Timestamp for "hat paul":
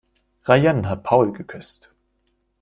0.89-1.31